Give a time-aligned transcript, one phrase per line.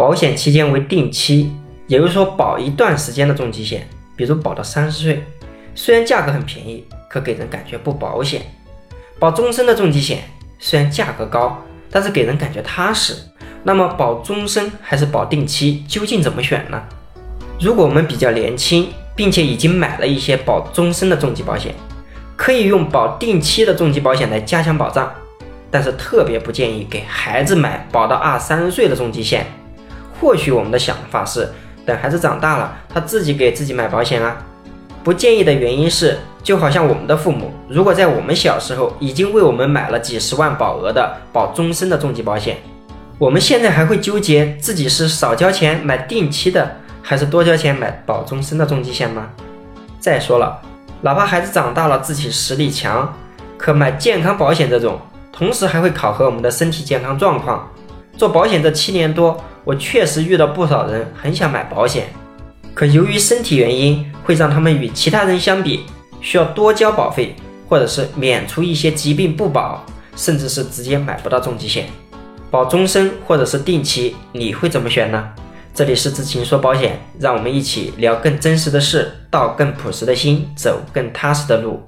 [0.00, 1.52] 保险期间为定期，
[1.86, 5.22] 也就是说保一段时间的重疾险，比如保到三十岁，
[5.74, 8.40] 虽然价格很便宜，可给人感觉不保险。
[9.18, 10.20] 保终身的重疾险
[10.58, 13.12] 虽然价格高，但是给人感觉踏实。
[13.62, 16.82] 那么保终身还是保定期，究竟怎么选呢？
[17.60, 21.74] 如果我们比较年轻，并且已经买了一些保终身的重疾保险，
[22.36, 25.12] 可以用保定期的重疾保险来加强保障，
[25.70, 29.44] 但是特别不建议给孩子买保到二三十岁的重疾险。
[30.20, 31.48] 或许我们的想法是
[31.86, 34.36] 等孩子长大了，他自己给自己买保险啊。
[35.02, 42.58] 不建议的原因是，就好像我们的父母，如果在我们小时候已经为我们买了几十万保额的保终身的重疾保险，
[43.18, 46.76] 我们现在还会纠结自己是少交钱买定期的。
[47.02, 49.30] 还是多交钱买保终身的重疾险吗？
[49.98, 50.60] 再说了，
[51.00, 53.12] 哪怕孩子长大了，自己实力强，
[53.56, 55.00] 可买健康保险这种，
[55.32, 57.68] 同时还会考核我们的身体健康状况。
[58.18, 62.08] 做保险这七年多，我确实遇到不少人很想买保险，
[62.74, 65.80] 可由于身体原因，会让他们与其他人相比，
[66.20, 67.34] 需要多交保费，
[67.68, 69.84] 或者是免除一些疾病不保，
[70.16, 71.86] 甚至是直接买不到重疾险。
[72.50, 75.28] 保终身或者是定期，你会怎么选呢？
[75.72, 81.80] 这里是知情说保险，让我们一起聊更真实的事，道更朴实的心，走更踏实的路。